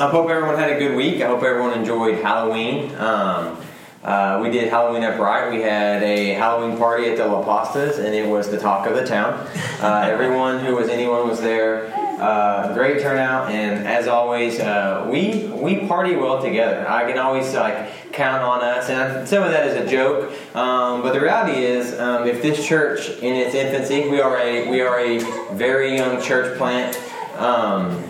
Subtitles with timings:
[0.00, 1.20] I hope everyone had a good week.
[1.20, 2.90] I hope everyone enjoyed Halloween.
[2.94, 3.58] Um,
[4.02, 5.52] uh, we did Halloween Upright.
[5.52, 8.94] We had a Halloween party at the La Pastas, and it was the talk of
[8.94, 9.34] the town.
[9.78, 11.92] Uh, everyone who was anyone was there.
[12.18, 16.88] Uh, great turnout, and as always, uh, we we party well together.
[16.88, 20.32] I can always like count on us, and some of that is a joke.
[20.56, 24.66] Um, but the reality is, um, if this church in its infancy, we are a
[24.70, 25.18] we are a
[25.52, 26.98] very young church plant.
[27.36, 28.09] Um,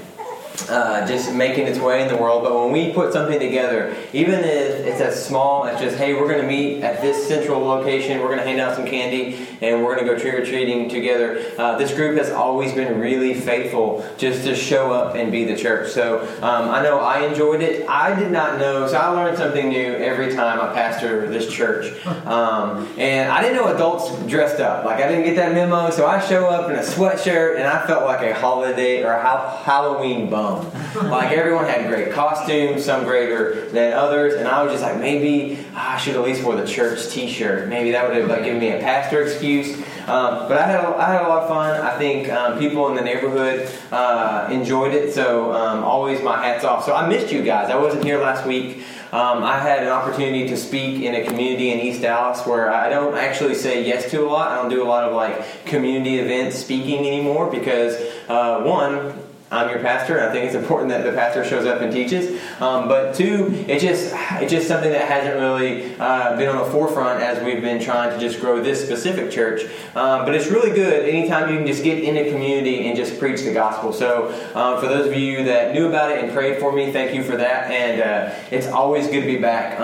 [0.68, 2.42] uh, just making its way in the world.
[2.42, 6.28] But when we put something together, even if it's as small as just, hey, we're
[6.28, 9.84] going to meet at this central location, we're going to hand out some candy, and
[9.84, 11.44] we're going to go trick or treating together.
[11.58, 15.56] Uh, this group has always been really faithful just to show up and be the
[15.56, 15.90] church.
[15.92, 17.88] So um, I know I enjoyed it.
[17.88, 21.94] I did not know, so I learned something new every time I pastor this church.
[22.30, 24.84] Um, and I didn't know adults dressed up.
[24.84, 27.84] Like I didn't get that memo, so I show up in a sweatshirt, and I
[27.86, 29.20] felt like a holiday or a
[29.64, 30.49] Halloween bum.
[30.94, 35.58] Like everyone had great costumes, some greater than others, and I was just like, maybe
[35.74, 37.68] I should at least wear the church T-shirt.
[37.68, 39.76] Maybe that would have like, given me a pastor excuse.
[40.08, 41.80] Um, but I had, a, I had a lot of fun.
[41.80, 46.64] I think um, people in the neighborhood uh, enjoyed it, so um, always my hats
[46.64, 46.84] off.
[46.84, 47.70] So I missed you guys.
[47.70, 48.82] I wasn't here last week.
[49.12, 52.88] Um, I had an opportunity to speak in a community in East Dallas where I
[52.88, 54.52] don't actually say yes to a lot.
[54.52, 57.96] I don't do a lot of like community events speaking anymore because
[58.28, 59.19] uh, one,
[59.52, 62.40] I'm your pastor, and I think it's important that the pastor shows up and teaches.
[62.60, 66.70] Um, but two, it's just it's just something that hasn't really uh, been on the
[66.70, 69.64] forefront as we've been trying to just grow this specific church.
[69.96, 73.18] Um, but it's really good anytime you can just get in a community and just
[73.18, 73.92] preach the gospel.
[73.92, 77.12] So um, for those of you that knew about it and prayed for me, thank
[77.12, 77.72] you for that.
[77.72, 79.80] And uh, it's always good to be back.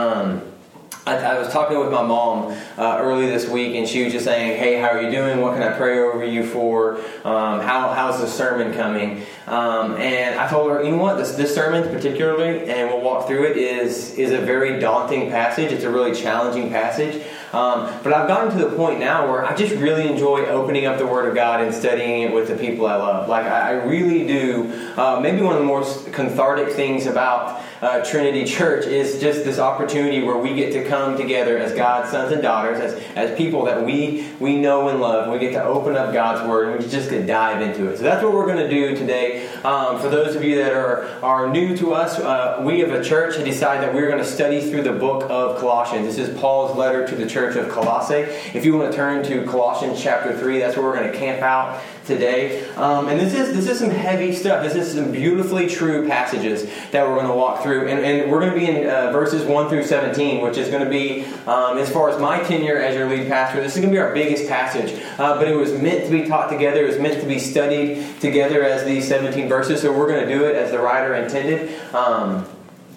[1.07, 4.25] I, I, was talking with my mom uh, early this week, and she was just
[4.25, 5.41] saying, "Hey, how are you doing?
[5.41, 6.97] What can I pray over you for?
[7.25, 11.17] Um, how, how's the sermon coming?" Um, and I told her, "You know what?
[11.17, 15.71] This, this sermon, particularly, and we'll walk through it, is is a very daunting passage.
[15.71, 17.23] It's a really challenging passage."
[17.57, 20.99] Um, but I've gotten to the point now where I just really enjoy opening up
[20.99, 23.31] the Word of God and studying it with the people I love.
[23.31, 24.93] Like, I, I really do.
[24.95, 29.59] Uh, maybe one of the most cathartic things about uh, Trinity Church is just this
[29.59, 33.65] opportunity where we get to come together as God's sons and daughters, as, as people
[33.65, 35.33] that we, we know and love.
[35.33, 37.97] We get to open up God's Word and we just get dive into it.
[37.97, 39.49] So that's what we're going to do today.
[39.67, 43.03] Um, for those of you that are, are new to us, uh, we of a
[43.03, 46.07] church decided that we're going to study through the book of Colossians.
[46.07, 48.31] This is Paul's letter to the church of Colossae.
[48.55, 51.43] If you want to turn to Colossians chapter 3, that's where we're going to camp
[51.43, 52.69] out today.
[52.75, 54.63] Um, and this is this is some heavy stuff.
[54.63, 57.89] This is some beautifully true passages that we're going to walk through.
[57.89, 60.85] And, and we're going to be in uh, verses 1 through 17, which is going
[60.85, 63.93] to be, um, as far as my tenure as your lead pastor, this is going
[63.93, 65.01] to be our biggest passage.
[65.19, 68.21] Uh, but it was meant to be taught together, it was meant to be studied
[68.21, 69.83] together as these 17 verses.
[69.83, 71.79] So we're going to do it as the writer intended.
[71.95, 72.47] Um,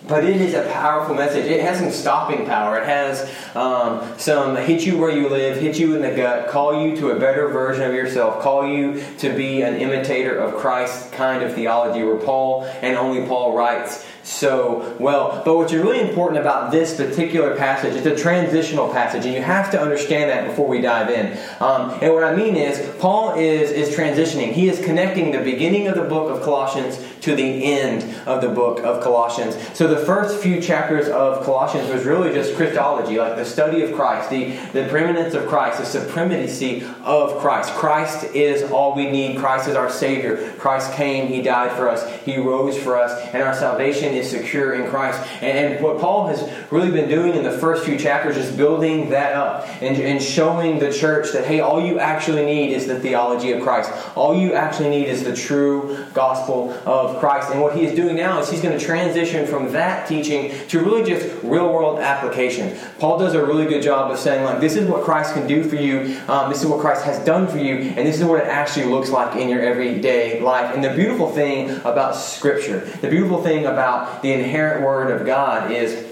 [0.09, 1.45] but it is a powerful message.
[1.45, 2.79] It has some stopping power.
[2.79, 6.83] It has um, some hit you where you live, hit you in the gut, call
[6.83, 11.11] you to a better version of yourself, call you to be an imitator of Christ
[11.11, 15.41] kind of theology where Paul and only Paul writes so well.
[15.43, 19.71] But what's really important about this particular passage, it's a transitional passage, and you have
[19.71, 21.37] to understand that before we dive in.
[21.59, 24.51] Um, and what I mean is, Paul is, is transitioning.
[24.51, 28.49] He is connecting the beginning of the book of Colossians to the end of the
[28.49, 29.55] book of Colossians.
[29.77, 33.93] So the first few chapters of Colossians was really just Christology, like the study of
[33.93, 37.73] Christ, the, the preeminence of Christ, the supremacy of Christ.
[37.73, 39.37] Christ is all we need.
[39.37, 40.53] Christ is our Savior.
[40.57, 44.73] Christ came, He died for us, He rose for us, and our salvation is secure
[44.75, 45.19] in Christ.
[45.41, 49.09] And, and what Paul has really been doing in the first few chapters is building
[49.09, 52.99] that up and, and showing the church that, hey, all you actually need is the
[52.99, 53.91] theology of Christ.
[54.15, 57.49] All you actually need is the true gospel of Christ.
[57.51, 60.79] And what he is doing now is he's going to transition from that teaching to
[60.79, 62.77] really just real world application.
[62.99, 65.63] Paul does a really good job of saying, like, this is what Christ can do
[65.63, 68.41] for you, um, this is what Christ has done for you, and this is what
[68.41, 70.75] it actually looks like in your everyday life.
[70.75, 75.71] And the beautiful thing about Scripture, the beautiful thing about the inherent Word of God
[75.71, 76.05] is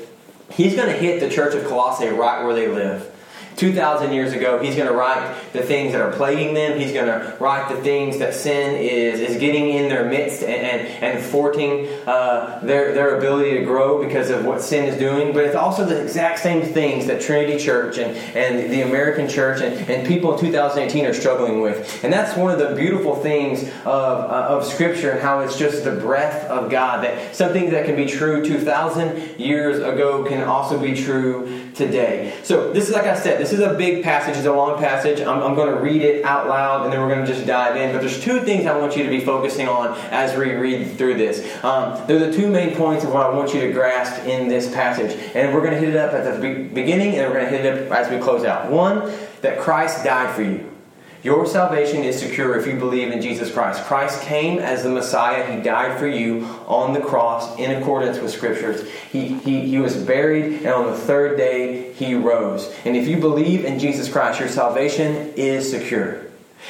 [0.52, 3.14] he's going to hit the church of Colossae right where they live.
[3.58, 6.80] 2,000 years ago, he's going to write the things that are plaguing them.
[6.80, 10.52] He's going to write the things that sin is, is getting in their midst and,
[10.52, 15.34] and, and thwarting uh, their, their ability to grow because of what sin is doing.
[15.34, 19.62] But it's also the exact same things that Trinity Church and, and the American church
[19.62, 22.04] and, and people in 2018 are struggling with.
[22.04, 25.84] And that's one of the beautiful things of, uh, of Scripture and how it's just
[25.84, 27.04] the breath of God.
[27.04, 32.38] That something that can be true 2,000 years ago can also be true today.
[32.44, 35.22] So, this is like I said, this is a big passage, it's a long passage.
[35.22, 37.76] I'm, I'm going to read it out loud and then we're going to just dive
[37.76, 37.94] in.
[37.94, 41.16] But there's two things I want you to be focusing on as we read through
[41.16, 41.64] this.
[41.64, 44.74] Um, they're the two main points of what I want you to grasp in this
[44.74, 45.18] passage.
[45.36, 47.66] And we're going to hit it up at the beginning and we're going to hit
[47.66, 48.72] it up as we close out.
[48.72, 50.77] One, that Christ died for you.
[51.24, 53.84] Your salvation is secure if you believe in Jesus Christ.
[53.86, 55.52] Christ came as the Messiah.
[55.52, 58.88] He died for you on the cross in accordance with Scriptures.
[59.12, 62.72] He, he, he was buried, and on the third day, he rose.
[62.86, 66.24] And if you believe in Jesus Christ, your salvation is secure.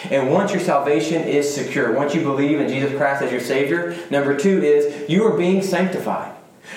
[0.10, 3.98] And once your salvation is secure, once you believe in Jesus Christ as your Savior,
[4.10, 6.34] number two is you are being sanctified.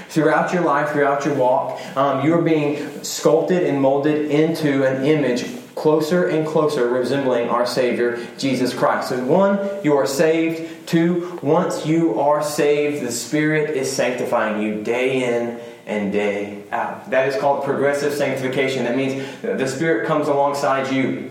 [0.09, 5.05] Throughout your life, throughout your walk, um, you are being sculpted and molded into an
[5.05, 5.45] image
[5.81, 9.09] closer and closer resembling our Savior, Jesus Christ.
[9.09, 10.87] So, one, you are saved.
[10.87, 17.11] Two, once you are saved, the Spirit is sanctifying you day in and day out.
[17.11, 18.85] That is called progressive sanctification.
[18.85, 21.31] That means the Spirit comes alongside you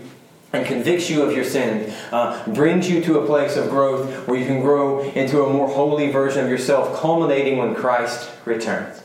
[0.52, 4.36] and convicts you of your sin, uh, brings you to a place of growth where
[4.36, 8.99] you can grow into a more holy version of yourself, culminating when Christ returns.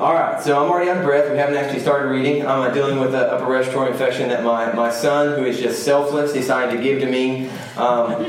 [0.00, 1.28] All right, so I'm already out of breath.
[1.28, 2.46] We haven't actually started reading.
[2.46, 5.82] I'm uh, dealing with an upper respiratory infection that my, my son, who is just
[5.82, 7.48] selfless, decided to give to me.
[7.76, 8.28] Um,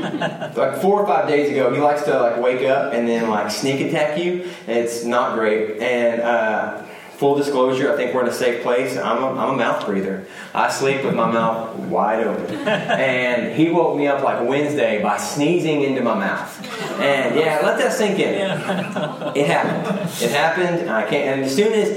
[0.56, 3.52] like four or five days ago, he likes to like wake up and then like
[3.52, 4.50] sneak attack you.
[4.66, 5.80] It's not great.
[5.80, 6.82] And uh,
[7.20, 8.96] full disclosure, I think we're in a safe place.
[8.96, 10.24] I'm a, I'm a mouth breather.
[10.54, 12.56] I sleep with my mouth wide open.
[12.66, 16.50] And he woke me up like Wednesday by sneezing into my mouth.
[16.98, 18.34] And yeah, let that sink in.
[18.34, 20.10] It happened.
[20.22, 20.90] It happened.
[20.90, 21.26] I can't.
[21.26, 21.88] And as soon as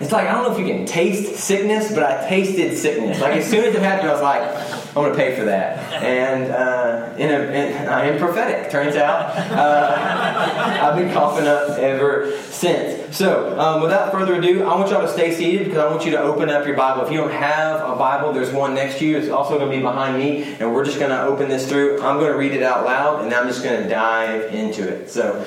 [0.00, 3.20] it's like I don't know if you can taste sickness, but I tasted sickness.
[3.20, 6.02] Like as soon as it happened, I was like, I'm to pay for that.
[6.02, 8.70] And uh, in a, in, I am prophetic.
[8.70, 13.16] Turns out, uh, I've been coughing up ever since.
[13.16, 16.12] So, um, without further ado, I want y'all to stay seated because I want you
[16.12, 17.04] to open up your Bible.
[17.04, 19.16] If you don't have a Bible, there's one next to you.
[19.16, 22.00] It's also going to be behind me, and we're just going to open this through.
[22.00, 25.10] I'm going to read it out loud, and I'm just going to dive into it.
[25.10, 25.44] So,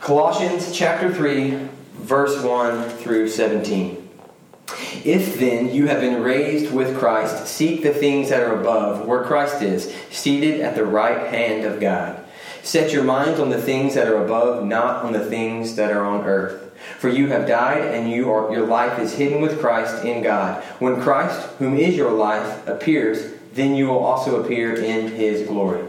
[0.00, 1.68] Colossians chapter three
[2.06, 3.95] verse 1 through 17.
[5.04, 9.22] If then you have been raised with Christ, seek the things that are above, where
[9.22, 12.24] Christ is, seated at the right hand of God.
[12.62, 16.04] Set your minds on the things that are above, not on the things that are
[16.04, 16.64] on earth.
[16.98, 20.62] For you have died, and you are, your life is hidden with Christ in God.
[20.80, 25.86] When Christ, whom is your life, appears, then you will also appear in his glory.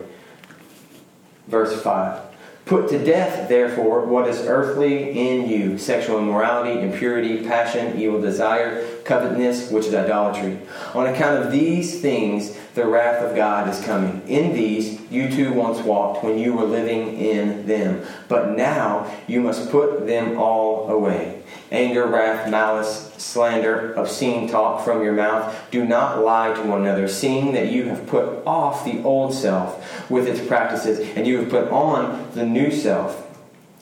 [1.47, 2.26] Verse 5.
[2.67, 8.85] Put to death, therefore, what is earthly in you sexual immorality, impurity, passion, evil desire,
[9.05, 10.59] covetousness, which is idolatry.
[10.93, 14.21] On account of these things, the wrath of God is coming.
[14.27, 18.05] In these you too once walked when you were living in them.
[18.27, 21.36] But now you must put them all away
[21.71, 25.55] anger, wrath, malice, slander, obscene talk from your mouth.
[25.71, 30.09] Do not lie to one another, seeing that you have put off the old self
[30.09, 33.15] with its practices, and you have put on the new self,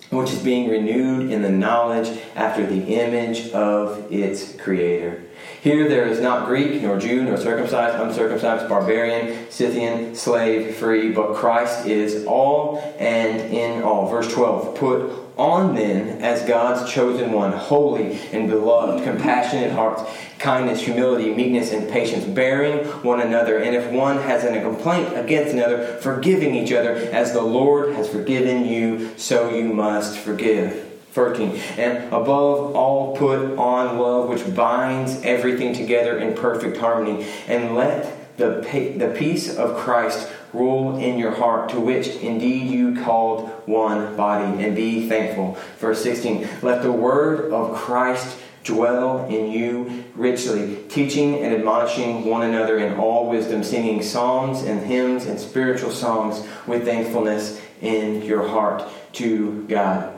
[0.10, 5.25] which is being renewed in the knowledge after the image of its creator.
[5.66, 11.34] Here there is not Greek, nor Jew, nor circumcised, uncircumcised, barbarian, Scythian, slave, free, but
[11.34, 14.08] Christ is all and in all.
[14.08, 20.04] Verse 12 Put on then, as God's chosen one, holy and beloved, compassionate hearts,
[20.38, 25.52] kindness, humility, meekness, and patience, bearing one another, and if one has a complaint against
[25.52, 30.85] another, forgiving each other, as the Lord has forgiven you, so you must forgive.
[31.16, 31.56] 13.
[31.78, 38.38] And above all, put on love, which binds everything together in perfect harmony, and let
[38.38, 38.62] the,
[38.98, 44.62] the peace of Christ rule in your heart, to which indeed you called one body,
[44.62, 45.58] and be thankful.
[45.80, 52.42] Verse 16 Let the word of Christ dwell in you richly, teaching and admonishing one
[52.42, 58.46] another in all wisdom, singing psalms and hymns and spiritual songs with thankfulness in your
[58.46, 60.15] heart to God.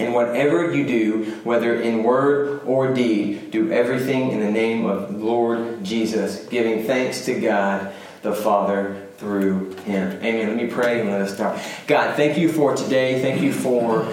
[0.00, 5.14] And whatever you do, whether in word or deed, do everything in the name of
[5.14, 7.92] Lord Jesus, giving thanks to God
[8.22, 10.12] the Father through him.
[10.22, 10.48] Amen.
[10.48, 11.60] Let me pray and let us start.
[11.86, 13.20] God, thank you for today.
[13.20, 14.10] Thank you for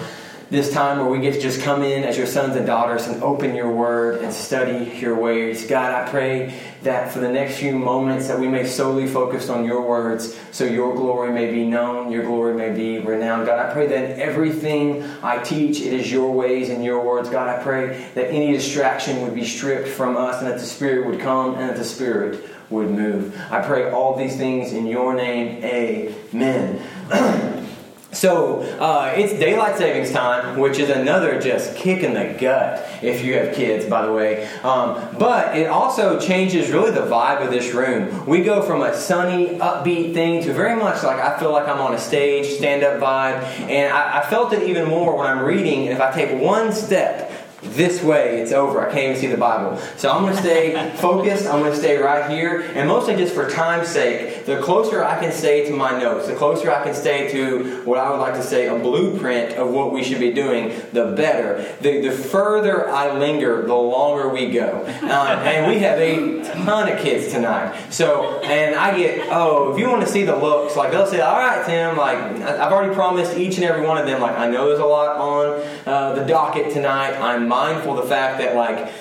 [0.50, 3.22] this time where we get to just come in as your sons and daughters and
[3.22, 5.66] open your word and study your ways.
[5.66, 9.64] God, I pray that for the next few moments that we may solely focus on
[9.66, 13.46] your words so your glory may be known, your glory may be renowned.
[13.46, 17.28] God, I pray that everything I teach, it is your ways and your words.
[17.28, 21.06] God, I pray that any distraction would be stripped from us and that the Spirit
[21.06, 23.38] would come and that the Spirit would move.
[23.50, 25.62] I pray all these things in your name.
[25.62, 27.56] Amen.
[28.10, 33.22] So uh, it's daylight savings time, which is another just kick in the gut if
[33.22, 34.46] you have kids, by the way.
[34.62, 38.26] Um, but it also changes really the vibe of this room.
[38.26, 41.80] We go from a sunny, upbeat thing to very much like I feel like I'm
[41.80, 43.42] on a stage, stand up vibe.
[43.68, 45.86] And I, I felt it even more when I'm reading.
[45.86, 47.27] And if I take one step
[47.62, 48.80] this way, it's over.
[48.80, 49.78] I can't even see the Bible.
[49.96, 51.46] So I'm going to stay focused.
[51.46, 52.60] I'm going to stay right here.
[52.60, 56.36] And mostly just for time's sake, the closer I can stay to my notes, the
[56.36, 59.92] closer I can stay to what I would like to say a blueprint of what
[59.92, 61.74] we should be doing, the better.
[61.80, 64.84] The, the further I linger, the longer we go.
[64.86, 67.90] Um, and we have a ton of kids tonight.
[67.90, 71.20] So, and I get, oh, if you want to see the looks, like they'll say,
[71.20, 74.48] all right, Tim, like I've already promised each and every one of them, like I
[74.48, 77.18] know there's a lot on uh, the docket tonight.
[77.18, 78.92] I'm mindful of the fact that like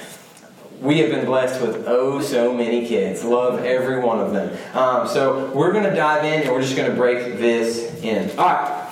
[0.82, 3.24] we have been blessed with oh so many kids.
[3.24, 4.56] Love every one of them.
[4.76, 8.30] Um, so we're going to dive in and we're just going to break this in.
[8.38, 8.84] All right.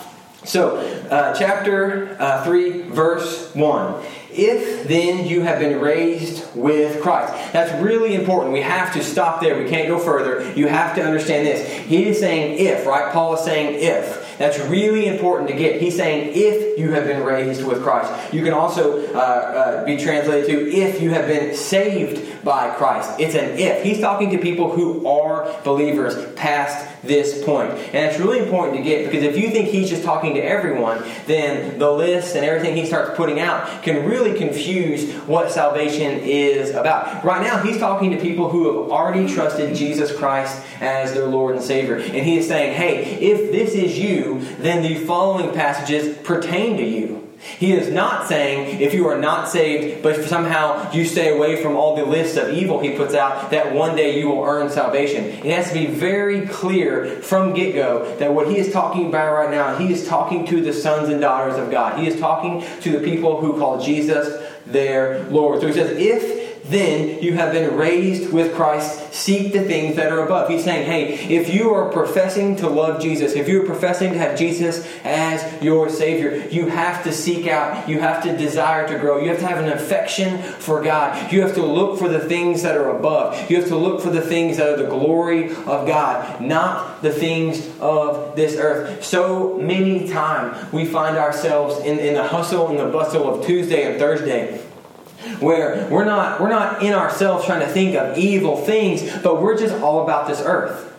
[0.46, 0.78] So,
[1.10, 4.06] uh, chapter uh, 3, verse 1.
[4.32, 7.34] If then you have been raised with Christ.
[7.54, 8.54] That's really important.
[8.54, 9.58] We have to stop there.
[9.58, 10.52] We can't go further.
[10.54, 11.68] You have to understand this.
[11.88, 13.12] He is saying if, right?
[13.12, 14.25] Paul is saying if.
[14.38, 15.82] That's really important to get.
[15.82, 18.34] He's saying, if you have been raised with Christ.
[18.34, 23.20] You can also uh, uh, be translated to, if you have been saved by Christ.
[23.20, 23.84] It's an if.
[23.84, 27.72] He's talking to people who are believers past this point.
[27.72, 31.04] And it's really important to get because if you think he's just talking to everyone,
[31.26, 36.72] then the list and everything he starts putting out can really confuse what salvation is
[36.72, 37.24] about.
[37.24, 41.56] Right now, he's talking to people who have already trusted Jesus Christ as their Lord
[41.56, 41.96] and Savior.
[41.96, 46.84] And he is saying, hey, if this is you, then the following passages pertain to
[46.84, 47.25] you.
[47.58, 51.76] He is not saying if you are not saved, but somehow you stay away from
[51.76, 55.26] all the lists of evil he puts out, that one day you will earn salvation.
[55.26, 59.34] It has to be very clear from get go that what he is talking about
[59.34, 62.00] right now, he is talking to the sons and daughters of God.
[62.00, 65.62] He is talking to the people who call Jesus their Lord.
[65.62, 69.14] So he says, if then you have been raised with Christ.
[69.14, 70.50] Seek the things that are above.
[70.50, 74.38] He's saying, hey, if you are professing to love Jesus, if you're professing to have
[74.38, 79.20] Jesus as your Savior, you have to seek out, you have to desire to grow,
[79.20, 81.32] you have to have an affection for God.
[81.32, 83.50] You have to look for the things that are above.
[83.50, 87.12] You have to look for the things that are the glory of God, not the
[87.12, 89.04] things of this earth.
[89.04, 93.90] So many times we find ourselves in, in the hustle and the bustle of Tuesday
[93.92, 94.62] and Thursday
[95.40, 99.58] where we're not we're not in ourselves trying to think of evil things, but we're
[99.58, 100.95] just all about this earth.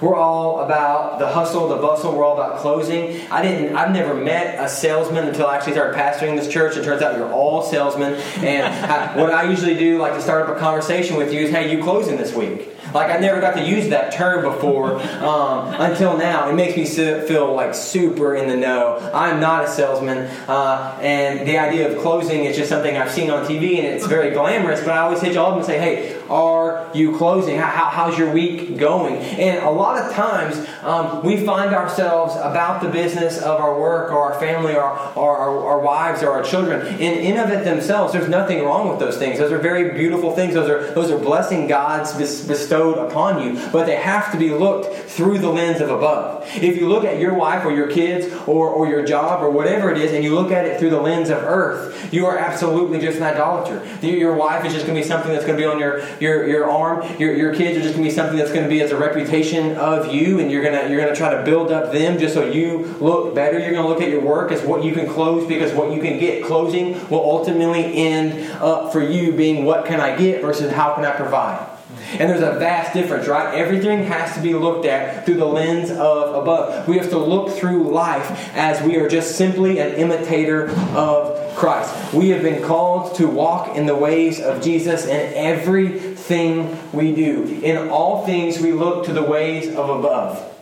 [0.00, 2.16] We're all about the hustle, the bustle.
[2.16, 3.20] We're all about closing.
[3.30, 3.76] I didn't.
[3.76, 6.76] I've never met a salesman until I actually started pastoring this church.
[6.76, 8.14] It turns out you're all salesmen.
[8.44, 11.50] And I, what I usually do, like to start up a conversation with you, is,
[11.50, 15.74] "Hey, you closing this week?" Like I never got to use that term before um,
[15.74, 16.48] until now.
[16.48, 19.10] It makes me feel like super in the know.
[19.12, 23.30] I'm not a salesman, uh, and the idea of closing is just something I've seen
[23.30, 24.80] on TV, and it's very glamorous.
[24.80, 27.58] But I always hit all of them and say, "Hey, are you closing?
[27.58, 32.82] How, how's your week going?" And a lot of times um, we find ourselves about
[32.82, 36.86] the business of our work or our family or, our, our wives or our children.
[37.00, 39.38] In in of it themselves, there's nothing wrong with those things.
[39.38, 40.54] Those are very beautiful things.
[40.54, 45.05] Those are those are blessing God's bestowed upon you, but they have to be looked
[45.16, 46.44] through the lens of above.
[46.56, 49.90] If you look at your wife or your kids or, or your job or whatever
[49.90, 53.00] it is, and you look at it through the lens of earth, you are absolutely
[53.00, 53.82] just an idolater.
[54.06, 56.46] Your wife is just going to be something that's going to be on your, your,
[56.46, 57.02] your arm.
[57.18, 58.98] Your, your kids are just going to be something that's going to be as a
[58.98, 62.18] reputation of you, and you're going to you're going to try to build up them
[62.18, 63.58] just so you look better.
[63.58, 66.00] You're going to look at your work as what you can close because what you
[66.00, 66.44] can get.
[66.44, 71.04] Closing will ultimately end up for you being what can I get versus how can
[71.04, 71.75] I provide.
[72.18, 73.54] And there's a vast difference, right?
[73.54, 76.88] Everything has to be looked at through the lens of above.
[76.88, 82.12] We have to look through life as we are just simply an imitator of Christ.
[82.12, 87.60] We have been called to walk in the ways of Jesus in everything we do.
[87.62, 90.52] In all things, we look to the ways of above.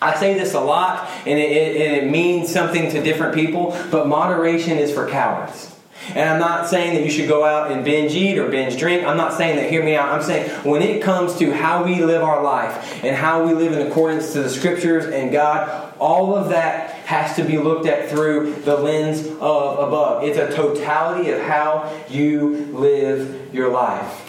[0.00, 4.06] I say this a lot, and it, it, it means something to different people, but
[4.06, 5.67] moderation is for cowards.
[6.14, 9.04] And I'm not saying that you should go out and binge eat or binge drink.
[9.04, 10.08] I'm not saying that, hear me out.
[10.08, 13.72] I'm saying when it comes to how we live our life and how we live
[13.72, 18.08] in accordance to the scriptures and God, all of that has to be looked at
[18.08, 20.24] through the lens of above.
[20.24, 24.27] It's a totality of how you live your life.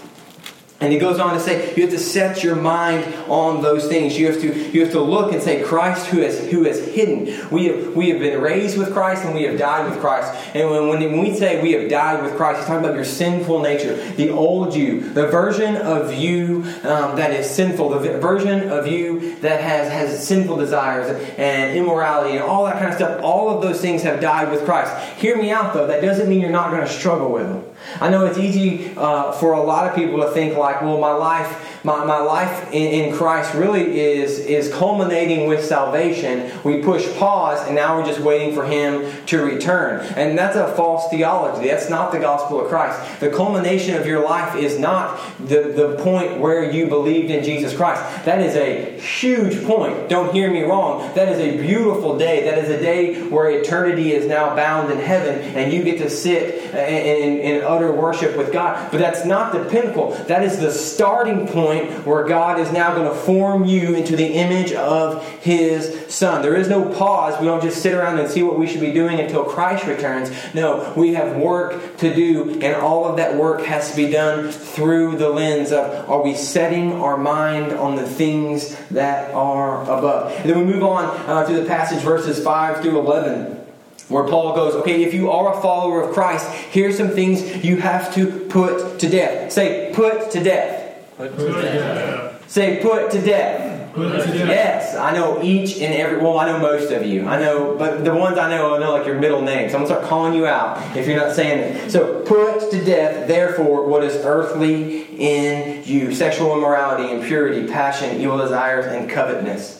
[0.82, 4.18] And he goes on to say, you have to set your mind on those things.
[4.18, 7.26] You have to, you have to look and say, Christ who has, who has hidden.
[7.52, 10.34] We have, we have been raised with Christ and we have died with Christ.
[10.56, 13.62] And when, when we say we have died with Christ, he's talking about your sinful
[13.62, 18.88] nature, the old you, the version of you um, that is sinful, the version of
[18.88, 23.50] you that has, has sinful desires and immorality and all that kind of stuff, all
[23.50, 24.96] of those things have died with Christ.
[25.20, 27.69] Hear me out though, that doesn't mean you're not going to struggle with them.
[28.00, 31.12] I know it's easy uh, for a lot of people to think like, well, my
[31.12, 36.52] life my, my life in, in Christ really is, is culminating with salvation.
[36.64, 40.06] We push pause, and now we're just waiting for Him to return.
[40.16, 41.68] And that's a false theology.
[41.68, 43.22] That's not the gospel of Christ.
[43.22, 47.76] The culmination of your life is not the, the point where you believed in Jesus
[47.76, 48.02] Christ.
[48.26, 50.10] That is a huge point.
[50.10, 51.14] Don't hear me wrong.
[51.16, 52.44] That is a beautiful day.
[52.44, 56.10] That is a day where eternity is now bound in heaven, and you get to
[56.10, 58.92] sit in, in, in utter worship with God.
[58.92, 60.12] But that's not the pinnacle.
[60.28, 64.26] That is the starting point where God is now going to form you into the
[64.26, 66.42] image of His Son.
[66.42, 67.40] There is no pause.
[67.40, 70.32] We don't just sit around and see what we should be doing until Christ returns.
[70.54, 74.52] No, we have work to do, and all of that work has to be done
[74.52, 80.32] through the lens of are we setting our mind on the things that are above?
[80.32, 83.69] And then we move on uh, to the passage verses 5 through 11
[84.10, 87.78] where Paul goes, okay, if you are a follower of Christ, here's some things you
[87.78, 89.52] have to put to death.
[89.52, 90.98] Say, put to death.
[91.16, 92.50] Put to death.
[92.52, 93.94] Say, put to death.
[93.94, 94.48] Put to death.
[94.48, 96.18] Yes, I know each and every.
[96.18, 97.28] Well, I know most of you.
[97.28, 99.72] I know, but the ones I know, I know like your middle names.
[99.72, 101.92] So I'm gonna start calling you out if you're not saying it.
[101.92, 108.38] So, put to death, therefore, what is earthly in you: sexual immorality, impurity, passion, evil
[108.38, 109.79] desires, and covetousness.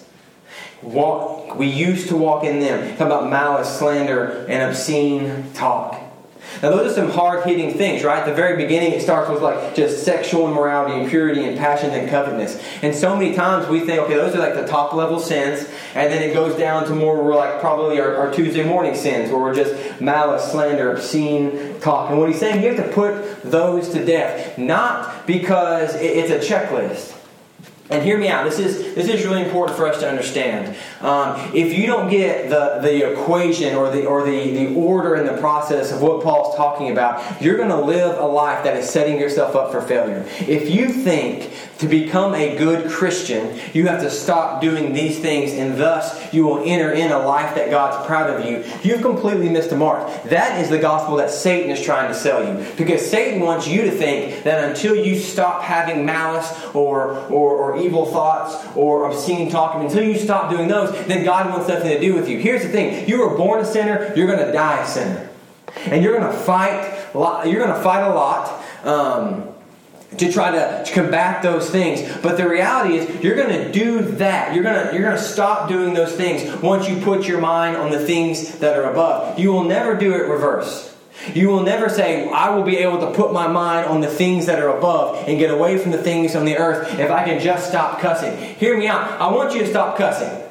[0.82, 1.56] Walk.
[1.56, 2.96] We used to walk in them.
[2.98, 6.00] Talk about malice, slander, and obscene talk.
[6.62, 8.20] Now, those are some hard hitting things, right?
[8.20, 12.10] At the very beginning, it starts with like just sexual immorality, impurity, and passion and
[12.10, 12.62] covetousness.
[12.82, 16.12] And so many times we think, okay, those are like the top level sins, and
[16.12, 19.56] then it goes down to more, like probably our, our Tuesday morning sins, where we're
[19.56, 22.10] just malice, slander, obscene talk.
[22.10, 26.54] And what he's saying, you have to put those to death, not because it's a
[26.54, 27.19] checklist.
[27.92, 28.46] And hear me out.
[28.46, 30.76] This is this is really important for us to understand.
[31.02, 35.28] Um, if you don't get the, the equation or the or the, the order and
[35.28, 38.88] the process of what Paul's talking about, you're going to live a life that is
[38.88, 40.24] setting yourself up for failure.
[40.42, 45.54] If you think to become a good Christian, you have to stop doing these things,
[45.54, 48.66] and thus you will enter in a life that God's proud of you.
[48.84, 50.24] You've completely missed the mark.
[50.26, 52.70] That is the gospel that Satan is trying to sell you.
[52.76, 57.79] Because Satan wants you to think that until you stop having malice or, or, or
[57.82, 62.00] evil thoughts or obscene talk, until you stop doing those, then God wants nothing to
[62.00, 62.40] do with you.
[62.40, 65.30] Here's the thing you were born a sinner, you're going to die a sinner.
[65.86, 68.64] And you're going to fight, you're going to fight a lot.
[68.84, 69.50] Um,
[70.18, 72.02] to try to, to combat those things.
[72.22, 74.56] But the reality is you're going to do that.
[74.56, 77.78] You're going to you're going to stop doing those things once you put your mind
[77.78, 79.38] on the things that are above.
[79.38, 80.96] You will never do it reverse.
[81.34, 84.46] You will never say, I will be able to put my mind on the things
[84.46, 87.40] that are above and get away from the things on the earth if I can
[87.40, 88.38] just stop cussing.
[88.56, 89.20] Hear me out.
[89.20, 90.46] I want you to stop cussing.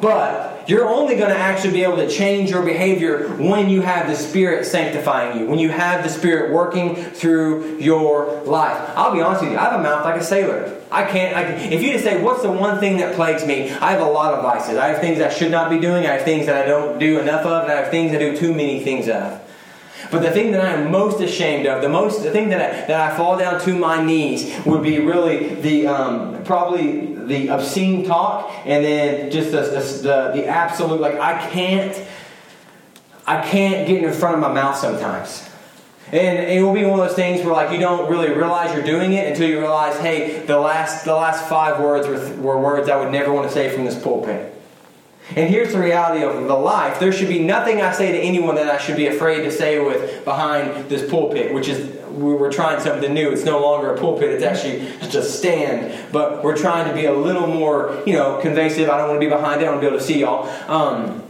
[0.00, 4.06] But you're only going to actually be able to change your behavior when you have
[4.08, 8.90] the Spirit sanctifying you, when you have the Spirit working through your life.
[8.96, 10.76] I'll be honest with you, I have a mouth like a sailor.
[10.90, 13.70] I can't, I, if you just say, what's the one thing that plagues me?
[13.70, 14.76] I have a lot of vices.
[14.76, 17.20] I have things I should not be doing, I have things that I don't do
[17.20, 19.40] enough of, and I have things I do too many things of.
[20.10, 22.86] But the thing that I am most ashamed of, the most, the thing that I,
[22.86, 28.04] that I fall down to my knees, would be really the um, probably the obscene
[28.04, 31.96] talk, and then just the, the, the absolute like I can't,
[33.24, 35.48] I can't get in front of my mouth sometimes.
[36.12, 38.82] And it will be one of those things where like you don't really realize you're
[38.82, 42.88] doing it until you realize, hey, the last the last five words were, were words
[42.88, 44.59] I would never want to say from this pulpit.
[45.36, 46.98] And here's the reality of the life.
[46.98, 49.78] There should be nothing I say to anyone that I should be afraid to say
[49.78, 53.30] with behind this pulpit, which is we're trying something new.
[53.30, 56.12] It's no longer a pulpit, it's actually just a stand.
[56.12, 58.88] But we're trying to be a little more, you know, convasive.
[58.88, 60.48] I don't want to be behind it, I want to be able to see y'all.
[60.68, 61.22] Um,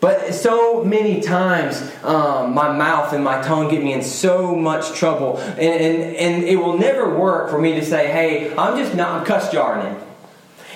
[0.00, 4.92] but so many times, um, my mouth and my tongue get me in so much
[4.92, 5.38] trouble.
[5.38, 9.20] And, and, and it will never work for me to say, hey, I'm just not,
[9.20, 10.02] I'm cuss jarring it.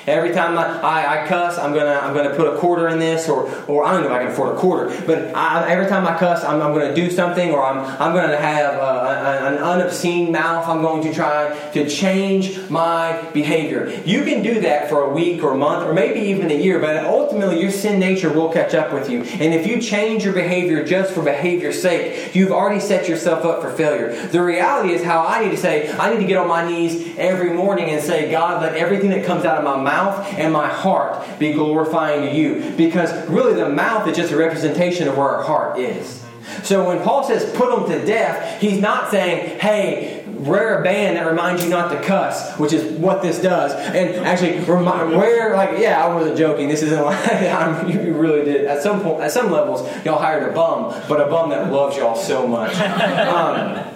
[0.09, 3.29] Every time I, I, I, cuss, I'm gonna I'm gonna put a quarter in this,
[3.29, 6.07] or or I don't know if I can afford a quarter, but I, every time
[6.07, 10.31] I cuss, I'm, I'm gonna do something, or I'm I'm gonna have uh, an unobscene
[10.31, 10.66] mouth.
[10.66, 13.88] I'm going to try to change my behavior.
[14.05, 16.79] You can do that for a week or a month, or maybe even a year,
[16.79, 19.23] but ultimately your sin nature will catch up with you.
[19.23, 23.61] And if you change your behavior just for behavior's sake, you've already set yourself up
[23.62, 24.14] for failure.
[24.29, 27.16] The reality is how I need to say I need to get on my knees
[27.18, 30.53] every morning and say, God, let everything that comes out of my mouth mouth and
[30.53, 32.75] my heart be glorifying to you.
[32.77, 36.25] Because really, the mouth is just a representation of where our heart is.
[36.63, 41.17] So when Paul says put them to death, he's not saying, hey, wear a band
[41.17, 43.73] that reminds you not to cuss, which is what this does.
[43.73, 46.69] And actually, remind, wear like yeah, I wasn't joking.
[46.69, 48.67] This isn't like I'm, you really did.
[48.67, 51.97] At some point, at some levels, y'all hired a bum, but a bum that loves
[51.97, 52.75] y'all so much.
[52.79, 53.88] Um,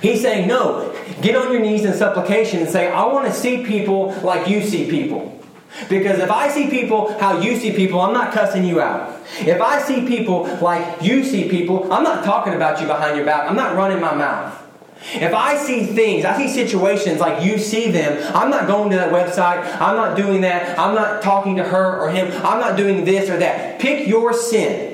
[0.00, 0.94] he's saying no.
[1.22, 4.62] Get on your knees in supplication and say, I want to see people like you
[4.62, 5.34] see people.
[5.88, 9.20] Because if I see people how you see people, I'm not cussing you out.
[9.40, 13.26] If I see people like you see people, I'm not talking about you behind your
[13.26, 13.48] back.
[13.48, 14.64] I'm not running my mouth.
[15.12, 18.96] If I see things, I see situations like you see them, I'm not going to
[18.96, 19.62] that website.
[19.80, 20.78] I'm not doing that.
[20.78, 22.26] I'm not talking to her or him.
[22.44, 23.78] I'm not doing this or that.
[23.78, 24.87] Pick your sin.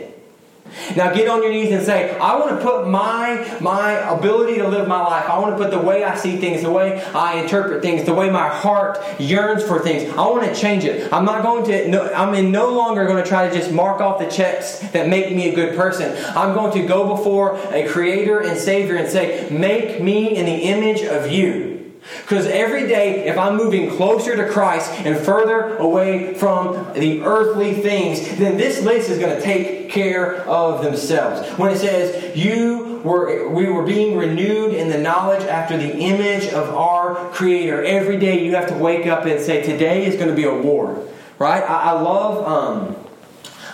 [0.97, 4.69] Now get on your knees and say, I want to put my my ability to
[4.69, 5.29] live my life.
[5.29, 8.15] I want to put the way I see things, the way I interpret things, the
[8.15, 10.11] way my heart yearns for things.
[10.13, 11.13] I want to change it.
[11.13, 14.01] I'm not going to no, I'm in no longer going to try to just mark
[14.01, 16.17] off the checks that make me a good person.
[16.37, 20.53] I'm going to go before a creator and savior and say, "Make me in the
[20.53, 21.74] image of you."
[22.23, 27.75] Because every day, if I'm moving closer to Christ and further away from the earthly
[27.75, 31.49] things, then this list is going to take care of themselves.
[31.59, 36.53] When it says, You were we were being renewed in the knowledge after the image
[36.53, 37.85] of our Creator.
[37.85, 40.55] Every day you have to wake up and say, Today is going to be a
[40.55, 41.07] war.
[41.39, 41.63] Right?
[41.63, 42.97] I, I love um,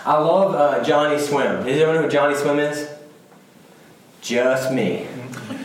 [0.05, 1.63] I love uh, Johnny Swim.
[1.63, 2.90] Does anyone know who Johnny Swim is?
[4.21, 5.07] Just me.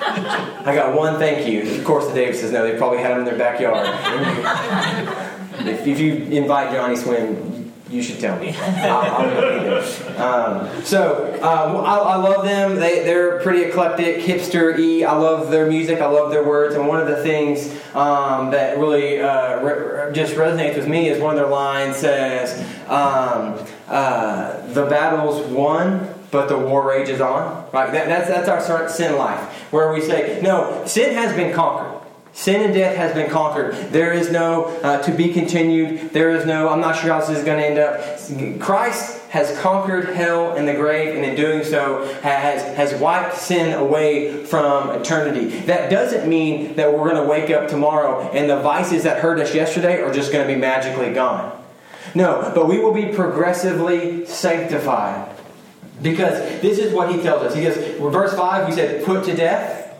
[0.01, 1.79] I got one thank you.
[1.79, 3.87] Of course, the Davises know they probably had them in their backyard.
[5.67, 8.55] if, if, you invite Johnny Swim, you should tell me.
[8.57, 9.79] I'll,
[10.21, 12.77] um, so um, I, I, love them.
[12.77, 15.07] They, they're pretty eclectic, hipster y.
[15.07, 16.01] I love their music.
[16.01, 16.75] I love their words.
[16.75, 21.21] And one of the things um, that really uh, re- just resonates with me is
[21.21, 27.67] one of their lines says, um, uh, "The battle's won." But the war rages on.
[27.73, 27.91] Right?
[27.91, 29.41] That, that's, that's our sin life,
[29.73, 32.03] where we say, no, sin has been conquered.
[32.35, 33.73] Sin and death has been conquered.
[33.91, 36.11] There is no uh, to be continued.
[36.11, 38.61] There is no, I'm not sure how this is going to end up.
[38.61, 43.73] Christ has conquered hell and the grave, and in doing so, has, has wiped sin
[43.73, 45.61] away from eternity.
[45.61, 49.41] That doesn't mean that we're going to wake up tomorrow and the vices that hurt
[49.41, 51.65] us yesterday are just going to be magically gone.
[52.15, 55.36] No, but we will be progressively sanctified.
[56.03, 57.55] Because this is what he tells us.
[57.55, 57.77] He goes,
[58.13, 59.95] verse 5, he said, put to death.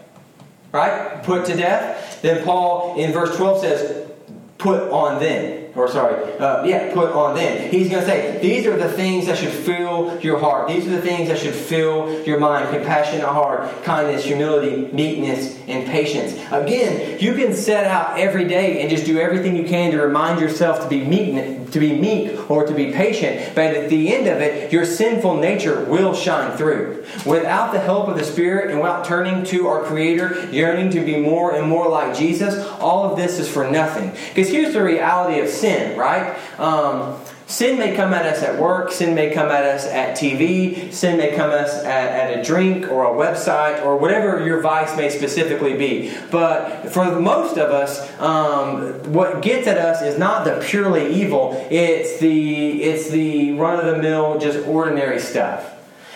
[0.73, 1.23] Right?
[1.23, 2.21] Put to death.
[2.23, 4.11] Then Paul in verse 12 says,
[4.59, 7.71] put on them or sorry, uh, yeah, put on them.
[7.71, 10.69] He's going to say, these are the things that should fill your heart.
[10.69, 12.71] These are the things that should fill your mind.
[12.71, 16.33] Compassion, heart, kindness, humility, meekness, and patience.
[16.51, 20.41] Again, you can set out every day and just do everything you can to remind
[20.41, 23.55] yourself to be meek, to be meek or to be patient.
[23.55, 27.05] But at the end of it, your sinful nature will shine through.
[27.27, 31.19] Without the help of the Spirit and without turning to our Creator, yearning to be
[31.19, 34.11] more and more like Jesus, all of this is for nothing.
[34.29, 36.39] Because here's the reality of sin sin, right?
[36.61, 40.93] Um, sin may come at us at work, sin may come at us at TV,
[40.93, 44.61] sin may come at us at, at, a drink or a website or whatever your
[44.61, 46.15] vice may specifically be.
[46.31, 51.67] But for most of us, um, what gets at us is not the purely evil,
[51.69, 55.73] it's the, it's the run of the mill, just ordinary stuff.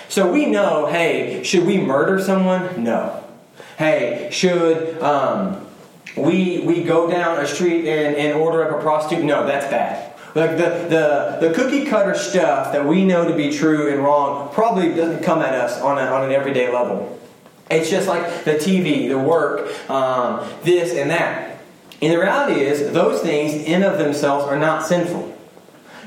[0.09, 2.85] So we know hey, should we murder someone?
[2.85, 3.25] No.
[3.79, 5.01] Hey, should.
[5.01, 5.67] Um,
[6.17, 9.25] we we go down a street and, and order up a prostitute.
[9.25, 10.11] No, that's bad.
[10.35, 14.53] Like the, the, the cookie cutter stuff that we know to be true and wrong
[14.53, 17.19] probably doesn't come at us on, a, on an everyday level.
[17.69, 21.61] It's just like the TV, the work, um, this and that.
[22.01, 25.37] And the reality is, those things in of themselves are not sinful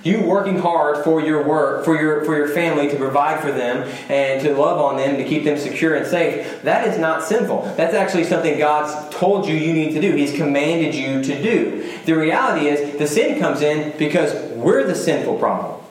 [0.04, 3.88] you working hard for your work, for your for your family to provide for them
[4.10, 7.62] and to love on them to keep them secure and safe, that is not sinful.
[7.78, 10.14] That's actually something God's told you you need to do.
[10.16, 12.00] He's commanded you to do.
[12.06, 15.82] The reality is the sin comes in because we're the sinful problem.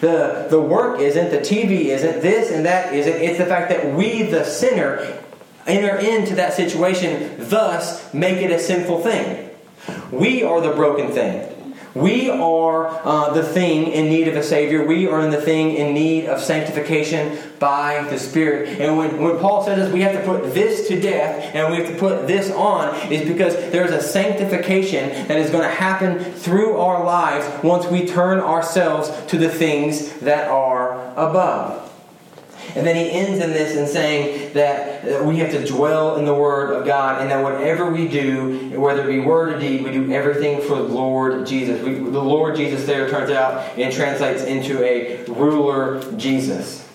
[0.00, 3.14] The, the work isn't, the TV isn't, this and that isn't.
[3.14, 5.18] It's the fact that we, the sinner,
[5.66, 9.50] enter into that situation, thus make it a sinful thing.
[10.10, 11.55] We are the broken thing.
[11.96, 14.84] We are uh, the thing in need of a Savior.
[14.84, 18.78] We are in the thing in need of sanctification by the Spirit.
[18.78, 21.90] And when, when Paul says we have to put this to death and we have
[21.90, 26.76] to put this on, is because there's a sanctification that is going to happen through
[26.76, 31.85] our lives once we turn ourselves to the things that are above.
[32.76, 36.34] And then he ends in this in saying that we have to dwell in the
[36.34, 39.92] Word of God, and that whatever we do, whether it be word or deed, we
[39.92, 41.82] do everything for the Lord Jesus.
[41.82, 46.86] We, the Lord Jesus there turns out and translates into a ruler Jesus.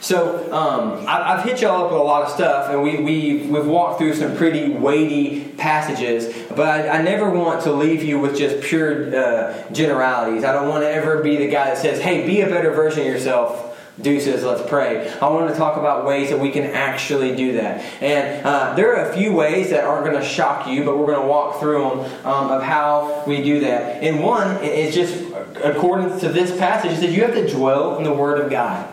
[0.00, 3.48] So um, I, have hit y'all up with a lot of stuff, and we, we,
[3.48, 8.20] we've walked through some pretty weighty passages, but I, I never want to leave you
[8.20, 10.44] with just pure uh, generalities.
[10.44, 13.00] I don't want to ever be the guy that says, hey, be a better version
[13.00, 13.75] of yourself.
[14.00, 15.10] Deuces, let's pray.
[15.22, 17.80] I want to talk about ways that we can actually do that.
[18.02, 21.06] And uh, there are a few ways that aren't going to shock you, but we're
[21.06, 24.02] going to walk through them um, of how we do that.
[24.02, 25.24] And one is just
[25.64, 28.92] according to this passage, it says you have to dwell in the Word of God.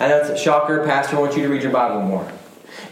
[0.00, 2.30] Know it's a shocker, Pastor wants you to read your Bible more.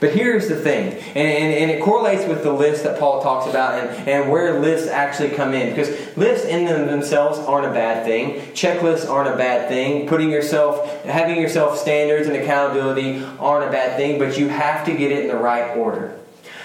[0.00, 3.48] But here's the thing, and, and, and, it correlates with the list that Paul talks
[3.48, 5.70] about and, and where lists actually come in.
[5.70, 8.40] Because lists in them themselves aren't a bad thing.
[8.52, 10.06] Checklists aren't a bad thing.
[10.08, 14.92] Putting yourself, having yourself standards and accountability aren't a bad thing, but you have to
[14.92, 16.18] get it in the right order.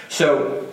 [0.08, 0.66] So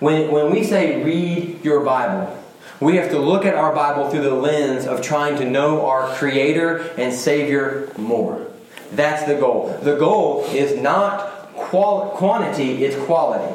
[0.00, 2.38] when, when we say read your Bible,
[2.80, 6.12] we have to look at our Bible through the lens of trying to know our
[6.16, 8.48] Creator and Savior more.
[8.92, 9.78] That's the goal.
[9.82, 11.31] The goal is not
[11.72, 13.50] qual- quantity, it's quality.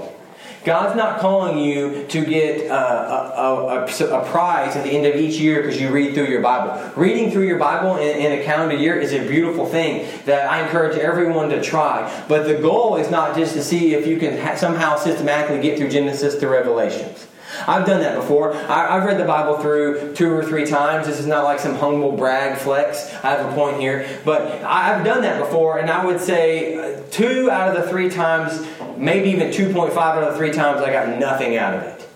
[0.66, 5.06] God's not calling you to get uh, a, a, a, a, prize at the end
[5.06, 6.92] of each year because you read through your Bible.
[6.96, 10.64] Reading through your Bible in, in, a calendar year is a beautiful thing that I
[10.64, 12.12] encourage everyone to try.
[12.28, 15.78] But the goal is not just to see if you can ha- somehow systematically get
[15.78, 17.28] through Genesis to Revelations.
[17.66, 18.54] I've done that before.
[18.54, 21.08] I, have read the Bible through two or three times.
[21.08, 23.14] This is not like some humble brag flex.
[23.24, 24.08] I have a point here.
[24.26, 28.10] But I've done that before, and I would say uh, two out of the three
[28.10, 28.66] times,
[28.98, 32.10] maybe even 2.5 out of the three times, I got nothing out of it.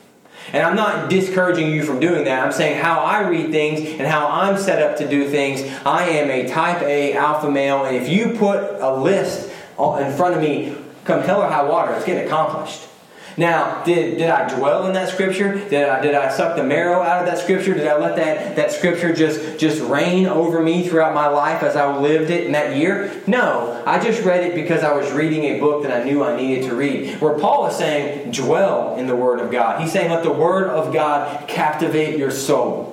[0.53, 2.43] And I'm not discouraging you from doing that.
[2.43, 5.61] I'm saying how I read things and how I'm set up to do things.
[5.85, 9.49] I am a type A alpha male, and if you put a list
[9.79, 10.75] in front of me,
[11.05, 12.87] come hell or high water, it's getting accomplished.
[13.37, 15.67] Now, did, did I dwell in that scripture?
[15.69, 17.73] Did I, did I suck the marrow out of that scripture?
[17.73, 21.75] Did I let that, that scripture just, just reign over me throughout my life as
[21.75, 23.21] I lived it in that year?
[23.27, 23.83] No.
[23.85, 26.69] I just read it because I was reading a book that I knew I needed
[26.69, 27.19] to read.
[27.21, 29.81] Where Paul is saying, dwell in the Word of God.
[29.81, 32.90] He's saying, let the Word of God captivate your soul.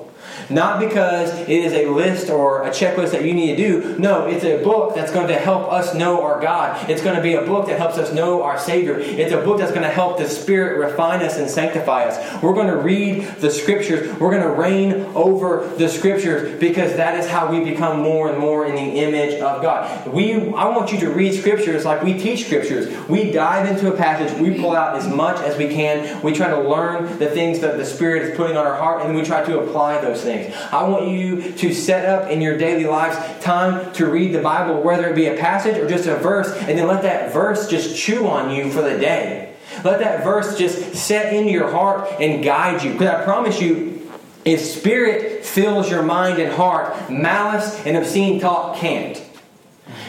[0.50, 3.98] Not because it is a list or a checklist that you need to do.
[3.98, 6.88] No, it's a book that's going to help us know our God.
[6.88, 8.98] It's going to be a book that helps us know our Savior.
[8.98, 12.42] It's a book that's going to help the Spirit refine us and sanctify us.
[12.42, 14.18] We're going to read the Scriptures.
[14.18, 18.38] We're going to reign over the Scriptures because that is how we become more and
[18.38, 20.08] more in the image of God.
[20.12, 22.88] We, I want you to read Scriptures like we teach Scriptures.
[23.08, 26.22] We dive into a passage, we pull out as much as we can.
[26.22, 29.14] We try to learn the things that the Spirit is putting on our heart, and
[29.14, 30.56] we try to apply those things things.
[30.72, 34.82] I want you to set up in your daily lives time to read the Bible,
[34.82, 37.96] whether it be a passage or just a verse, and then let that verse just
[37.96, 39.54] chew on you for the day.
[39.84, 42.92] Let that verse just set into your heart and guide you.
[42.92, 44.10] Because I promise you,
[44.44, 49.22] if spirit fills your mind and heart, malice and obscene talk can't.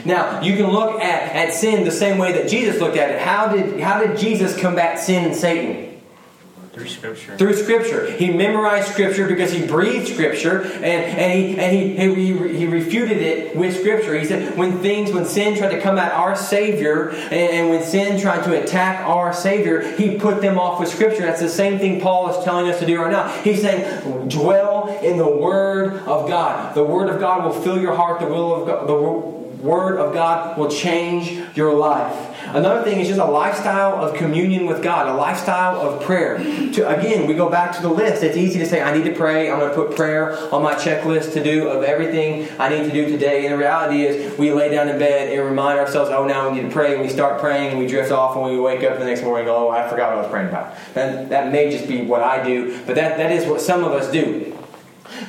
[0.05, 3.21] Now, you can look at, at sin the same way that Jesus looked at it.
[3.21, 5.88] How did, how did Jesus combat sin and Satan?
[6.79, 7.37] Through Scripture.
[7.37, 8.11] Through Scripture.
[8.11, 13.17] He memorized Scripture because he breathed Scripture and, and, he, and he, he, he refuted
[13.17, 14.17] it with Scripture.
[14.17, 17.83] He said, when things, when sin tried to come at our Savior and, and when
[17.83, 21.23] sin tried to attack our Savior, he put them off with Scripture.
[21.23, 23.27] That's the same thing Paul is telling us to do right now.
[23.41, 26.75] He's saying, dwell in the Word of God.
[26.75, 28.21] The Word of God will fill your heart.
[28.21, 32.27] The will of God, the Word of God will change your life.
[32.47, 36.37] Another thing is just a lifestyle of communion with God, a lifestyle of prayer.
[36.37, 38.23] To, again, we go back to the list.
[38.23, 39.51] It's easy to say, I need to pray.
[39.51, 42.91] I'm going to put prayer on my checklist to do of everything I need to
[42.91, 43.45] do today.
[43.45, 46.55] And the reality is, we lay down in bed and remind ourselves, oh, now we
[46.55, 46.93] need to pray.
[46.93, 49.49] And we start praying and we drift off and we wake up the next morning
[49.49, 50.75] oh, I forgot what I was praying about.
[50.95, 53.91] And that may just be what I do, but that, that is what some of
[53.91, 54.58] us do.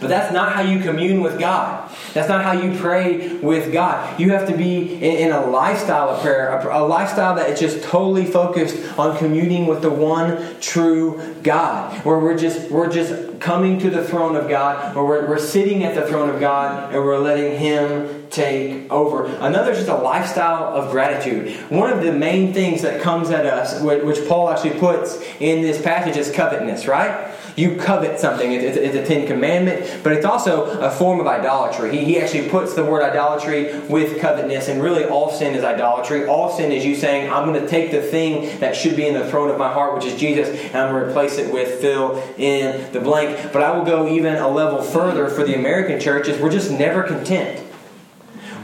[0.00, 1.90] But that's not how you commune with God.
[2.12, 4.18] That's not how you pray with God.
[4.18, 8.26] You have to be in, a lifestyle of prayer, a, lifestyle that is just totally
[8.26, 13.90] focused on communing with the one true God, where we're just we're just coming to
[13.90, 17.18] the throne of God, where we're, we're sitting at the throne of God, and we're
[17.18, 19.26] letting Him take over.
[19.26, 21.54] Another is just a lifestyle of gratitude.
[21.70, 25.80] One of the main things that comes at us, which Paul actually puts in this
[25.80, 27.34] passage, is covetousness, right?
[27.60, 28.52] You covet something.
[28.52, 31.94] It's, it's, a Ten Commandment, but it's also a form of idolatry.
[31.94, 36.26] He, he actually puts the word idolatry with covetousness, and really all sin is idolatry.
[36.26, 39.12] All sin is you saying, I'm going to take the thing that should be in
[39.12, 41.82] the throne of my heart, which is Jesus, and I'm going to replace it with
[41.82, 43.52] fill in the blank.
[43.52, 46.40] But I will go even a level further for the American churches.
[46.40, 47.62] We're just never content.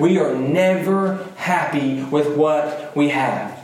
[0.01, 3.56] We are never happy with what we have.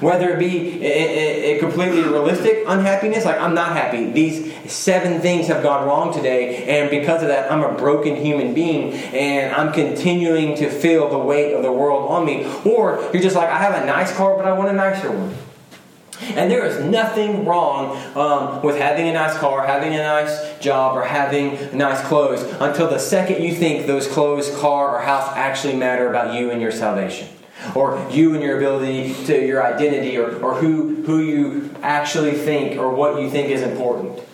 [0.00, 4.10] Whether it be a, a, a completely realistic unhappiness, like I'm not happy.
[4.10, 8.52] These seven things have gone wrong today, and because of that, I'm a broken human
[8.52, 12.44] being, and I'm continuing to feel the weight of the world on me.
[12.64, 15.36] Or you're just like, I have a nice car, but I want a nicer one.
[16.20, 20.96] And there is nothing wrong um, with having a nice car, having a nice job,
[20.96, 25.76] or having nice clothes until the second you think those clothes, car, or house actually
[25.76, 27.28] matter about you and your salvation.
[27.74, 32.78] Or you and your ability to your identity, or, or who, who you actually think,
[32.78, 34.25] or what you think is important.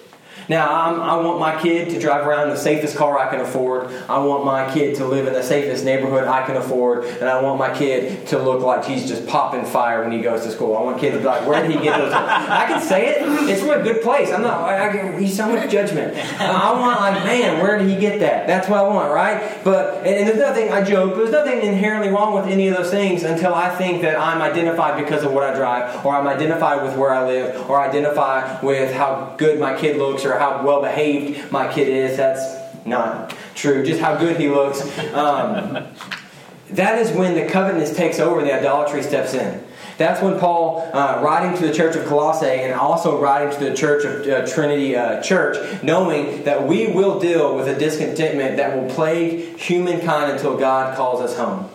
[0.48, 3.87] Now, I'm, i want my kid to drive around the safest car I can afford.
[4.09, 7.05] I want my kid to live in the safest neighborhood I can afford.
[7.05, 10.44] And I want my kid to look like he's just popping fire when he goes
[10.44, 10.76] to school.
[10.76, 12.12] I want kids to be like, where did he get those?
[12.14, 13.22] I can say it.
[13.48, 14.31] It's from a good place.
[14.31, 16.16] I'm not, I, I, he's so much judgment.
[16.40, 18.46] I want, like, man, where did he get that?
[18.46, 19.62] That's what I want, right?
[19.64, 22.90] But, and, and there's nothing, I joke, there's nothing inherently wrong with any of those
[22.90, 26.83] things until I think that I'm identified because of what I drive, or I'm identified
[26.83, 30.64] with where I live, or identify with how good my kid looks, or or how
[30.64, 32.16] well behaved my kid is.
[32.16, 33.85] That's not true.
[33.85, 34.81] Just how good he looks.
[35.14, 35.87] Um,
[36.71, 39.62] that is when the covetousness takes over and the idolatry steps in.
[39.99, 43.77] That's when Paul, uh, writing to the church of Colossae and also writing to the
[43.77, 48.75] church of uh, Trinity uh, Church, knowing that we will deal with a discontentment that
[48.75, 51.68] will plague humankind until God calls us home.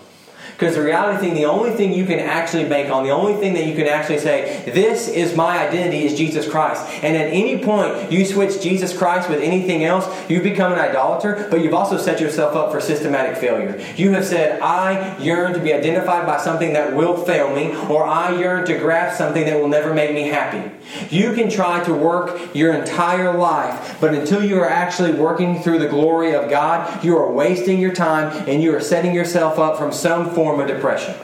[0.58, 3.54] Because the reality thing, the only thing you can actually bank on, the only thing
[3.54, 6.84] that you can actually say, this is my identity, is Jesus Christ.
[7.04, 11.48] And at any point you switch Jesus Christ with anything else, you become an idolater,
[11.52, 13.80] but you've also set yourself up for systematic failure.
[13.98, 18.04] You have said, I yearn to be identified by something that will fail me, or
[18.04, 20.72] I yearn to grasp something that will never make me happy.
[21.16, 25.78] You can try to work your entire life, but until you are actually working through
[25.80, 29.78] the glory of God, you are wasting your time and you are setting yourself up
[29.78, 31.16] from some form of depression.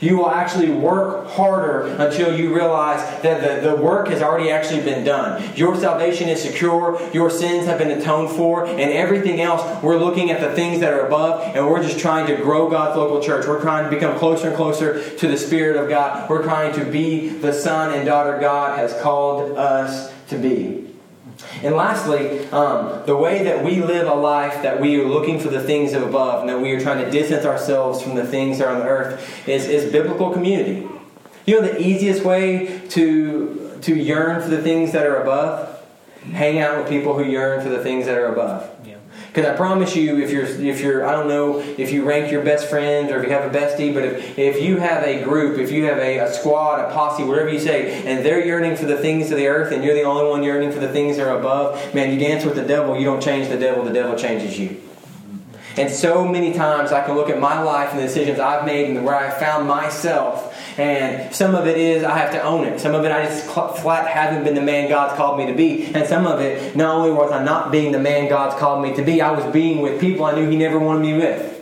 [0.00, 4.82] You will actually work harder until you realize that the, the work has already actually
[4.82, 5.42] been done.
[5.56, 10.30] Your salvation is secure, your sins have been atoned for, and everything else, we're looking
[10.30, 13.46] at the things that are above, and we're just trying to grow God's local church.
[13.46, 16.28] We're trying to become closer and closer to the Spirit of God.
[16.28, 20.85] We're trying to be the son and daughter God has called us to be.
[21.62, 25.48] And lastly, um, the way that we live a life that we are looking for
[25.48, 28.58] the things of above and that we are trying to distance ourselves from the things
[28.58, 30.86] that are on the earth is, is biblical community.
[31.46, 35.72] You know the easiest way to, to yearn for the things that are above?
[36.32, 38.75] Hang out with people who yearn for the things that are above.
[39.36, 42.42] Because I promise you, if you're, if you're, I don't know if you rank your
[42.42, 45.58] best friends or if you have a bestie, but if, if you have a group,
[45.58, 48.86] if you have a, a squad, a posse, whatever you say, and they're yearning for
[48.86, 51.28] the things of the earth and you're the only one yearning for the things that
[51.28, 54.16] are above, man, you dance with the devil, you don't change the devil, the devil
[54.16, 54.80] changes you.
[55.76, 58.88] And so many times I can look at my life and the decisions I've made
[58.88, 60.45] and where I found myself
[60.78, 62.80] and some of it is I have to own it.
[62.80, 65.86] Some of it I just flat haven't been the man God's called me to be.
[65.86, 68.94] And some of it, not only was I not being the man God's called me
[68.94, 71.54] to be, I was being with people I knew He never wanted me with.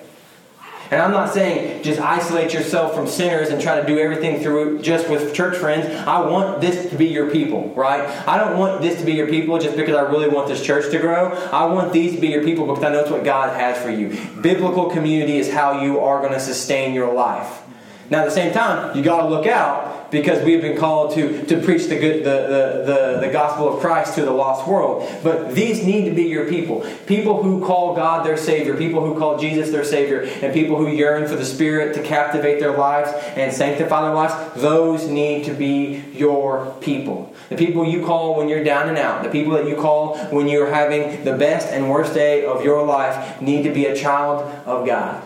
[0.91, 4.83] And I'm not saying just isolate yourself from sinners and try to do everything through
[4.83, 5.87] just with church friends.
[6.07, 8.07] I want this to be your people, right?
[8.29, 10.91] I don't want this to be your people just because I really want this church
[10.93, 11.31] to grow.
[11.53, 13.91] I want these to be your people because I know it's what God has for
[13.91, 14.17] you.
[14.41, 17.64] Biblical community is how you are going to sustain your life.
[18.11, 21.45] Now, at the same time, you got to look out because we've been called to,
[21.47, 25.11] to preach the, good, the, the, the, the gospel of Christ to the lost world.
[25.23, 26.87] But these need to be your people.
[27.07, 30.89] People who call God their Savior, people who call Jesus their Savior, and people who
[30.89, 35.53] yearn for the Spirit to captivate their lives and sanctify their lives, those need to
[35.53, 37.35] be your people.
[37.49, 40.47] The people you call when you're down and out, the people that you call when
[40.47, 44.43] you're having the best and worst day of your life, need to be a child
[44.65, 45.23] of God.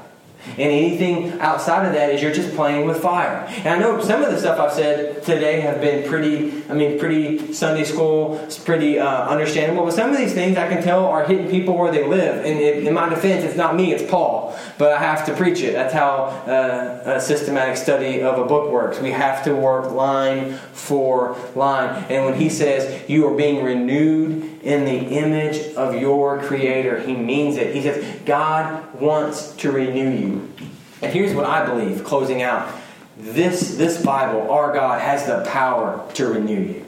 [0.50, 3.44] And anything outside of that is you're just playing with fire.
[3.48, 6.98] And I know some of the stuff I've said today have been pretty, I mean,
[6.98, 9.84] pretty Sunday school, it's pretty uh, understandable.
[9.84, 12.44] But some of these things I can tell are hitting people where they live.
[12.44, 14.58] And it, in my defense, it's not me, it's Paul.
[14.78, 15.72] But I have to preach it.
[15.72, 19.00] That's how uh, a systematic study of a book works.
[19.00, 22.04] We have to work line for line.
[22.08, 27.14] And when he says you are being renewed in the image of your Creator, he
[27.14, 27.74] means it.
[27.74, 30.52] He says God wants to renew you.
[31.00, 32.72] And here's what I believe, closing out.
[33.16, 36.84] This, this Bible, our God, has the power to renew you.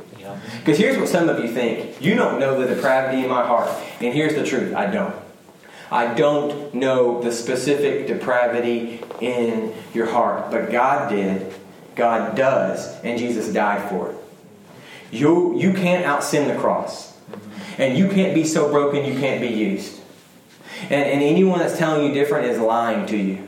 [0.59, 2.01] Because here's what some of you think.
[2.01, 3.69] You don't know the depravity in my heart.
[4.01, 5.15] And here's the truth I don't.
[5.91, 11.53] I don't know the specific depravity in your heart, but God did,
[11.97, 14.17] God does, and Jesus died for it.
[15.11, 17.10] You, you can't out sin the cross.
[17.81, 20.01] And you can't be so broken you can't be used.
[20.85, 23.47] And, and anyone that's telling you different is lying to you.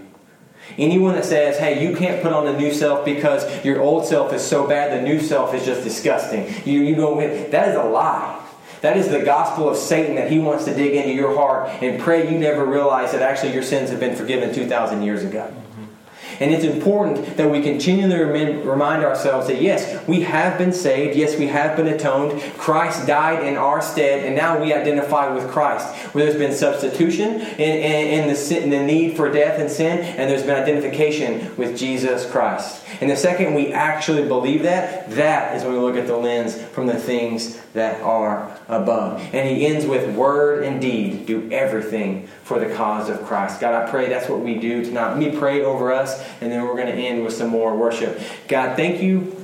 [0.78, 4.32] Anyone that says, hey, you can't put on the new self because your old self
[4.32, 6.46] is so bad, the new self is just disgusting.
[6.64, 8.38] You, you go, that is a lie.
[8.80, 12.00] That is the gospel of Satan that he wants to dig into your heart and
[12.00, 15.52] pray you never realize that actually your sins have been forgiven 2,000 years ago.
[16.42, 21.16] And it's important that we continually remind ourselves that yes, we have been saved.
[21.16, 22.42] Yes, we have been atoned.
[22.58, 25.86] Christ died in our stead, and now we identify with Christ.
[26.12, 30.00] Where there's been substitution in, in, in, the, in the need for death and sin,
[30.00, 32.84] and there's been identification with Jesus Christ.
[33.00, 36.60] And the second we actually believe that, that is when we look at the lens
[36.60, 39.20] from the things that are above.
[39.32, 41.26] And he ends with word and deed.
[41.26, 43.60] Do everything for the cause of Christ.
[43.60, 45.10] God, I pray that's what we do tonight.
[45.10, 48.20] Let me pray over us, and then we're going to end with some more worship.
[48.48, 49.36] God, thank you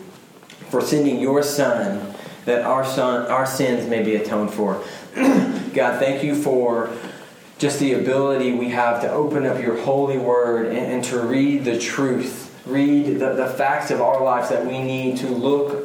[0.71, 4.83] for sending your Son that our son, our sins may be atoned for.
[5.15, 6.91] God, thank you for
[7.59, 11.65] just the ability we have to open up your holy word and, and to read
[11.65, 15.29] the truth read the, the facts of our lives that we need to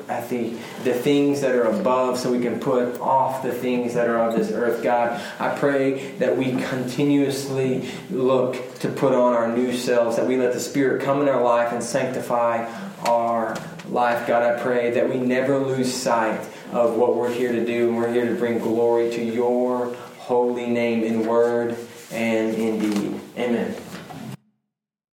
[0.07, 0.49] at the,
[0.83, 4.35] the things that are above so we can put off the things that are of
[4.35, 4.83] this earth.
[4.83, 10.37] God, I pray that we continuously look to put on our new selves, that we
[10.37, 12.65] let the Spirit come in our life and sanctify
[13.07, 13.55] our
[13.89, 14.27] life.
[14.27, 16.39] God, I pray that we never lose sight
[16.71, 20.67] of what we're here to do, and we're here to bring glory to your holy
[20.67, 21.77] name in word
[22.11, 23.19] and in deed.
[23.37, 23.75] Amen.